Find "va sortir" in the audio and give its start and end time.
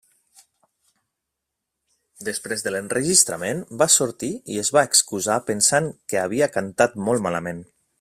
3.83-4.33